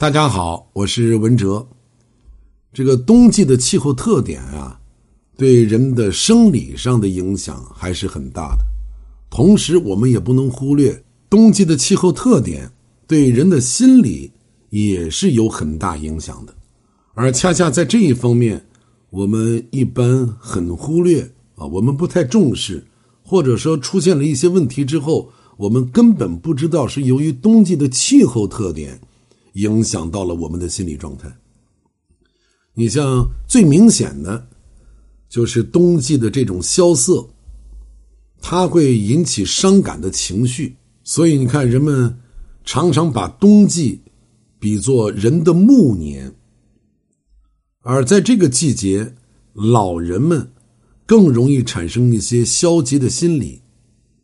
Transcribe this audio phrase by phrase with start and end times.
[0.00, 1.68] 大家好，我是文哲。
[2.72, 4.80] 这个冬季的气候特点啊，
[5.36, 8.64] 对人的生理上的影响还是很大的。
[9.28, 12.72] 同时，我们也不能忽略冬季的气候特点
[13.06, 14.32] 对人的心理
[14.70, 16.54] 也是有很大影响的。
[17.12, 18.64] 而恰恰在这一方面，
[19.10, 22.82] 我们一般很忽略啊，我们不太重视，
[23.22, 28.98] 或者说出现了一些问题之后，我们根本不知道是由于冬季的气候特点。
[29.54, 31.30] 影响到了我们的心理状态。
[32.74, 34.48] 你像最明显的，
[35.28, 37.28] 就是冬季的这种萧瑟，
[38.40, 40.76] 它会引起伤感的情绪。
[41.02, 42.16] 所以你看，人们
[42.64, 44.00] 常常把冬季
[44.58, 46.32] 比作人的暮年，
[47.80, 49.14] 而在这个季节，
[49.52, 50.52] 老人们
[51.04, 53.60] 更容易产生一些消极的心理。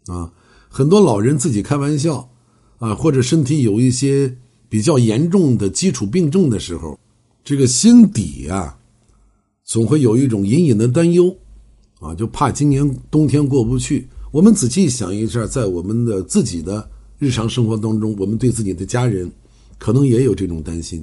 [0.06, 0.32] 啊，
[0.68, 2.30] 很多老人自己开玩笑，
[2.78, 4.38] 啊，或者身体有一些。
[4.68, 6.98] 比较严重的基础病症的时候，
[7.44, 8.78] 这个心底啊，
[9.64, 11.34] 总会有一种隐隐的担忧，
[12.00, 14.08] 啊，就怕今年冬天过不去。
[14.32, 19.30] 我们仔细想一下，在我们的自己的日常生活当中，我们对自己的家人，
[19.78, 21.02] 可能也有这种担心，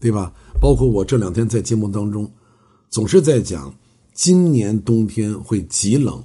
[0.00, 0.32] 对吧？
[0.60, 2.30] 包括我这两天在节目当中，
[2.90, 3.72] 总是在讲，
[4.12, 6.22] 今年冬天会极冷，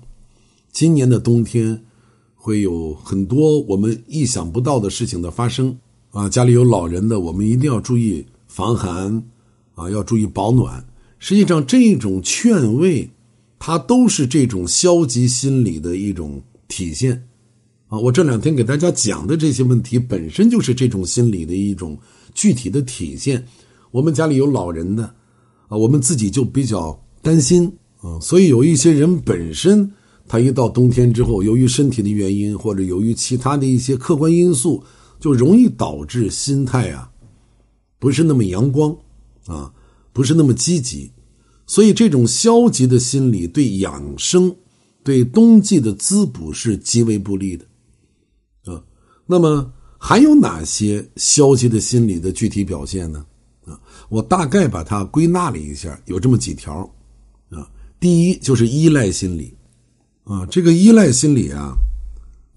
[0.71, 1.79] 今年的冬天
[2.35, 5.77] 会有很多我们意想不到的事情的发生。
[6.13, 9.23] 啊，家里有老人的，我们一定要注意防寒，
[9.73, 10.85] 啊，要注意保暖。
[11.17, 13.09] 实际上，这种劝慰，
[13.57, 17.23] 它都是这种消极心理的一种体现。
[17.87, 21.97] 啊，我这两天给大家讲的这些问题，本身就是这种心理的一种
[22.35, 23.43] 具体的体现。
[23.89, 25.03] 我们家里有老人的，
[25.67, 27.65] 啊，我们自己就比较担心
[28.01, 29.91] 啊，所以有一些人本身，
[30.27, 34.83] 他一到冬天之后，由于身体的原因，或者由于其他的一些客观因素。
[35.23, 37.09] 就容易导致心态啊，
[37.97, 38.93] 不是那么阳光，
[39.45, 39.73] 啊，
[40.11, 41.09] 不是那么积极，
[41.65, 44.53] 所以这种消极的心理对养生、
[45.01, 47.65] 对冬季的滋补是极为不利的，
[48.65, 48.83] 啊，
[49.25, 53.25] 那么还有哪些消极的心理的具体表现呢？
[53.63, 53.79] 啊，
[54.09, 56.79] 我大概把它归纳了一下，有这么几条，
[57.49, 57.65] 啊，
[57.97, 59.55] 第一就是依赖心理，
[60.25, 61.73] 啊，这个依赖心理啊，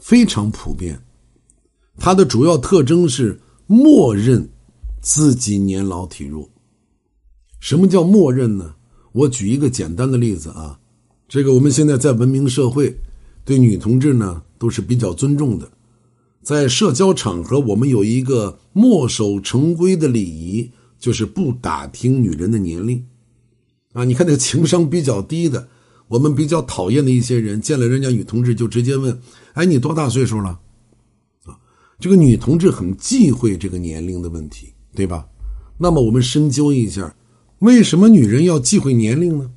[0.00, 1.00] 非常普遍。
[1.98, 4.48] 它的主要特征是默认
[5.00, 6.48] 自己年老体弱。
[7.58, 8.74] 什么叫默认呢？
[9.12, 10.78] 我举一个简单的例子啊，
[11.26, 12.96] 这个我们现在在文明社会，
[13.44, 15.70] 对女同志呢都是比较尊重的，
[16.42, 23.04] 在社交场合，我们有一个墨守成规的礼仪，就是不打听女人的年龄。
[23.94, 25.66] 啊，你看那个情商比较低的，
[26.08, 29.18] 我们比较讨厌的一些人，见了人家女同志就直接问
[29.54, 30.60] ：“哎，你多大岁数了？”
[31.98, 35.26] 这个女同志很忌讳这个年龄的问题，对吧？
[35.78, 37.14] 那么我们深究一下，
[37.60, 39.50] 为什么女人要忌讳年龄呢？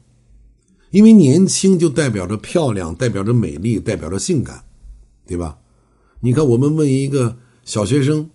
[0.92, 4.64] 因为年轻就代表着漂亮，代表着美丽，代表着性感，
[5.28, 5.60] 对吧？
[6.22, 8.30] 你看，我们问一个小学生，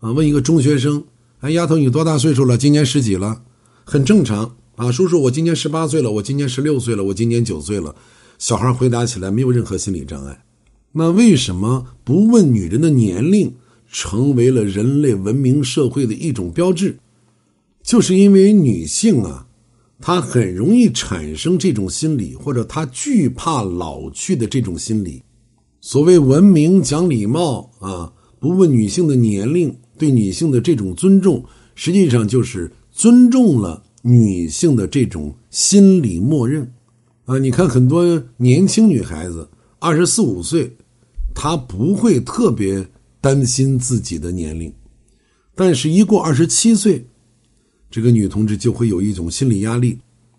[0.00, 1.04] 啊，问一个中学生，
[1.40, 2.58] 哎，丫头，你多大岁数了？
[2.58, 3.42] 今年十几了？
[3.84, 7.94] 很正常啊，叔叔，我今年十八岁了，我今年十六岁了，我今年九岁了。
[8.38, 10.44] 小孩回答起来没有任何心理障碍。
[10.92, 13.54] 那为什么不问女人的年龄，
[13.90, 16.98] 成为了人类文明社会的一种标志？
[17.82, 19.46] 就是因为女性啊，
[20.00, 25.22] 她很容易产生这种心理，或者她惧怕老去的这种心理。
[25.80, 31.42] 所谓文明讲礼貌啊，不问女性的年龄，对女性的这种尊重，
[31.74, 36.70] 实际上就是尊重了女性的这种心理默认。
[37.24, 39.48] 啊，你看很多年轻女孩子，
[39.78, 40.76] 二十四五岁。
[41.34, 42.86] 他不会特别
[43.20, 44.72] 担心自己的年龄，
[45.54, 47.06] 但是，一过二十七岁，
[47.90, 49.98] 这个女同志就会有一种心理压力，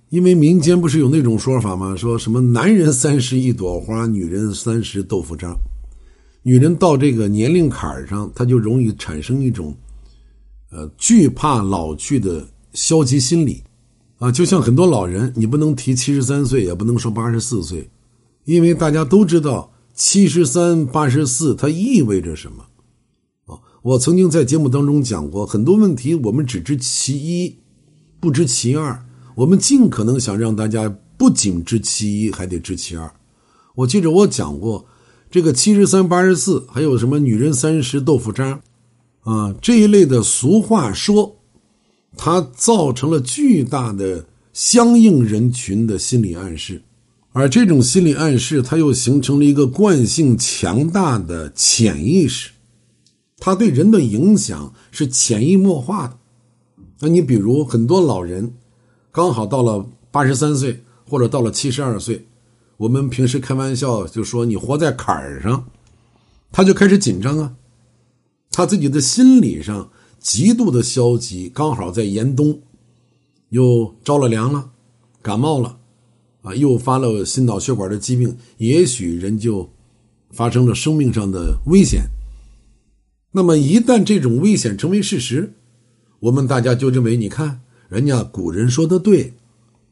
[0.10, 1.96] 因为民间不是有那种说法吗？
[1.96, 5.56] 说什么男人三十一朵花，女人三十豆腐渣。
[6.42, 9.74] 女人到这个年龄坎上，她就容易产生一种，
[10.72, 13.64] 呃，惧怕老去的消极心理，
[14.18, 17.90] 啊，就像很多老人，你不能提七十三岁，也不能说八十四岁，
[18.44, 19.73] 因为大家都知道。
[19.94, 22.66] 七十三、八十四，它意味着什么？
[23.46, 27.60] 啊，我曾经在节目当中讲过，很多问题我们只知其一，
[28.20, 29.06] 不知其二。
[29.36, 33.12] 我们尽可能想让大家不仅知其一，还得知其二。
[33.76, 34.86] 我记着我讲过，
[35.30, 38.62] 这个七十三、八十四，还有什么女人三十豆腐渣，
[39.22, 41.36] 啊，这一类的俗话说，
[42.18, 46.82] 它造成了巨大的相应人群的心理暗示。
[47.34, 52.52] 而这种心理暗示，它又形成了一个惯性强大的潜意识，
[53.40, 56.18] 它对人的影响是潜移默化的。
[57.00, 58.54] 那你比如很多老人，
[59.12, 62.26] 刚好到了八十三岁或者到了七十二岁，
[62.78, 65.66] 我们平时开玩笑就说你活在坎儿上，
[66.52, 67.54] 他就开始紧张啊，
[68.52, 69.90] 他自己的心理上
[70.20, 72.62] 极度的消极，刚好在严冬，
[73.50, 74.70] 又着了凉了，
[75.22, 75.80] 感冒了，
[76.44, 79.68] 啊，又发了心脑血管的疾病，也许人就
[80.30, 82.04] 发生了生命上的危险。
[83.32, 85.54] 那么一旦这种危险成为事实，
[86.20, 89.34] 我们大家就认为，你看，人家古人说的对，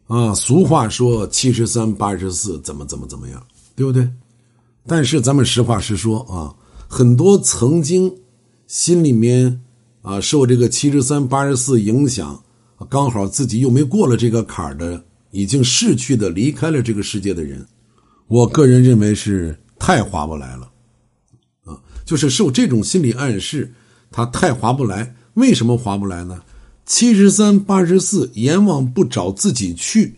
[0.07, 3.44] 啊，俗话说七十三八十四，怎么怎么怎么样，
[3.75, 4.07] 对不对？
[4.86, 6.54] 但是咱们实话实说啊，
[6.88, 8.13] 很多曾经
[8.68, 9.62] 心里面
[10.01, 12.44] 啊受这个七十三八十四影响，
[12.89, 17.66] 刚好自己又没过了这个坎儿的，已经逝去的离开了这个世界的人，
[18.28, 20.72] 我个人认为是太划不来了，
[21.66, 23.74] 啊，就是受这种心理暗示，
[24.12, 25.16] 他太划不来。
[25.36, 26.42] 为什么划不来呢？
[26.86, 30.16] 七十三八十四，阎王不找自己去。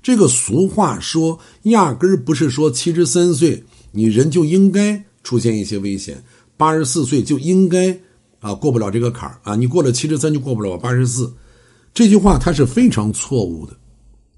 [0.00, 6.22] 这个俗话说，压根儿不是说七十三岁你人就应该出现一些危险，
[6.56, 7.98] 八十四岁就应该
[8.38, 9.56] 啊过不了这个坎儿啊。
[9.56, 11.32] 你过了七十三就过不了八十四，
[11.92, 13.76] 这句话它是非常错误的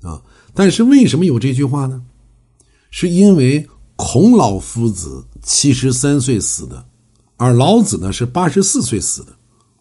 [0.04, 0.22] 啊。
[0.54, 2.00] 但是为什么有这句话呢？
[2.90, 3.66] 是因为
[3.96, 6.84] 孔老夫子七十三岁死的，
[7.36, 9.32] 而老子呢是八十四岁死的。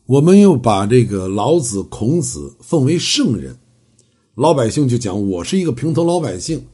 [0.08, 3.56] 我们又把这个老子、孔子奉为圣人，
[4.36, 6.66] 老百姓就讲我是一个平头老百姓，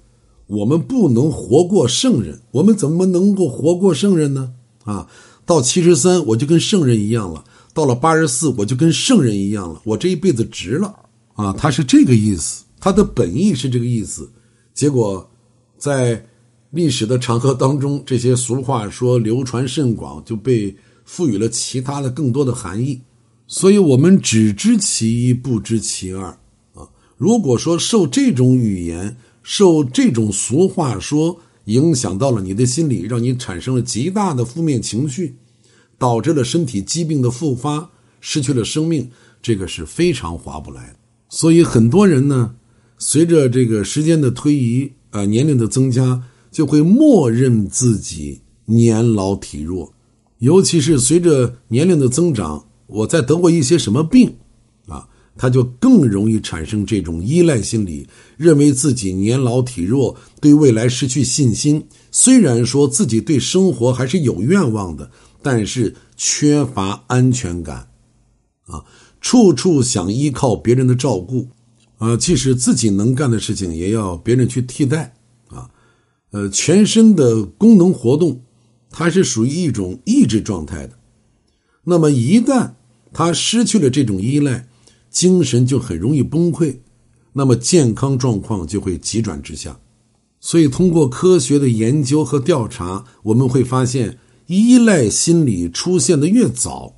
[0.47, 4.53] 我们不能活过圣人，我们怎么能够活过圣人呢？
[4.85, 5.07] 啊，
[5.45, 7.43] 到七十三我就跟圣人一样了，
[7.73, 10.95] 到了八十四我就跟圣人一样了，我这一辈子值了
[11.35, 11.53] 啊！
[11.53, 14.31] 他是这个意思，他的本意是这个意思，
[14.73, 15.29] 结果
[15.77, 16.25] 在
[16.71, 23.01] 历史的长河当中，这些俗话说流传甚广，就被赋予了其他的更多的含义。
[23.47, 26.37] 所以，我们只知其一，不知其二
[26.75, 26.87] 啊！
[27.17, 35.35] 如果说受这种语言、受这种俗话说影响到了你的心理，让你产生了极大的负面情绪，
[35.97, 37.89] 导致了身体疾病的复发，
[38.21, 39.09] 失去了生命，
[39.41, 40.95] 这个是非常划不来的。
[41.29, 42.53] 所以，很多人呢，
[42.99, 49.91] 随着这个时间的推移啊，年龄的增加，就会默认自己年老体弱，
[50.37, 52.65] 尤其是随着年龄的增长。
[52.87, 54.35] 我再得过一些什么病，
[54.87, 55.07] 啊，
[55.37, 61.85] 他就更容易产生这种依赖心理，认为自己年老体弱，对未来失去信心。
[62.11, 65.11] 虽然说自己对生活还是有愿望的，
[65.41, 67.87] 但是缺乏安全感，
[68.65, 68.83] 啊，
[69.21, 71.47] 处处想依靠别人的照顾，
[71.99, 75.13] 啊，即使自己能干的事情也要别人去替代，
[75.49, 75.69] 啊，
[76.31, 78.41] 呃，全身的功能活动，
[78.89, 80.97] 它是属于一种抑制状态的。
[81.83, 82.73] 那么一旦
[83.13, 84.67] 他失去了这种依赖，
[85.09, 86.77] 精神就很容易崩溃，
[87.33, 89.79] 那么健康状况就会急转直下。
[90.39, 96.95] 所以，通过科学的研究和调查，我们会发现，依赖心理出现的越早，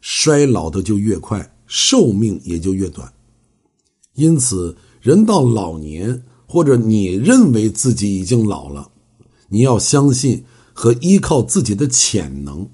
[0.00, 3.12] 衰老的就越快，寿命也就越短。
[4.18, 8.88] 因此，人到老年，或者你认为自己已经老了，
[9.48, 10.42] 你要相信
[10.72, 12.68] 和依靠自己的潜能。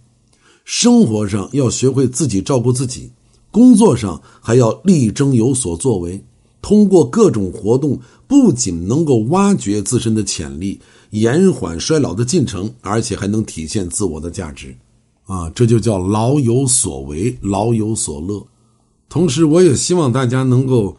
[0.64, 3.12] 生活上要学会自己照顾自己，
[3.50, 6.24] 工作上还要力争有所作为。
[6.62, 14.74] 通过各种活动，不仅能够挖掘自身的潜力，延缓衰老的进程，而且还能体现自我的价值。
[15.26, 18.42] 啊，这就叫老有所为，老有所乐。
[19.10, 20.96] 同时，我也希望大家能够，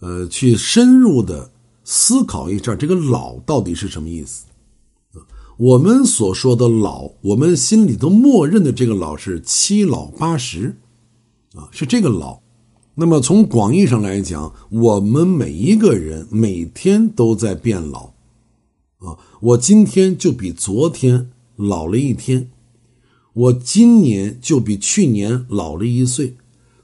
[0.00, 1.50] 呃，去深入的
[1.84, 4.44] 思考一下，这个“老”到底是什么意思。
[5.56, 10.76] 我们所说的老，我们心里头默认的这个老是七老八十，
[11.54, 12.40] 啊，是这个老。
[12.94, 18.12] 那么从广义上来讲，我们每一个人每天都在变老，
[18.98, 22.50] 啊，我今天就比昨天老了一天，
[23.32, 26.36] 我今年就比去年老了一岁。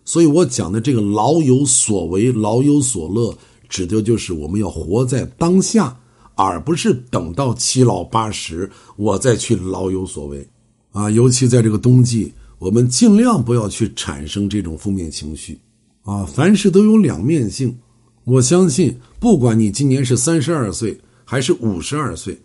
[0.04, 3.36] 所以我讲的这个老有所为，老有所乐，
[3.68, 5.98] 指的就是我们要活在当下。
[6.34, 10.48] 而不是等到七老八十，我再去老有所为，
[10.90, 15.60] 啊，尤其在这个冬季，我们尽量不要去产生这种负面情绪，
[16.04, 17.78] 啊，凡事都有两面性。
[18.24, 22.40] 我相信，不管你今年是三十二岁还是五十二岁，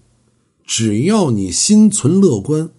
[0.65, 2.69] 只要你心存乐观，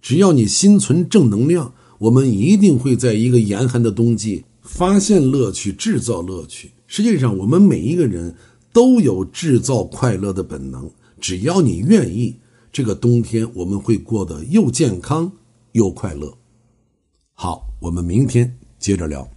[0.00, 6.70] 只要你心存正能量，我们一定会在一个严寒的冬季发现乐趣，制造乐趣。
[6.86, 8.34] 实际上，我们每一个人。
[8.74, 12.34] 都有制造快乐的本能，只要你愿意，
[12.72, 15.30] 这个冬天我们会过得又健康
[15.70, 16.36] 又快乐。
[17.34, 19.33] 好，我们明天接着聊。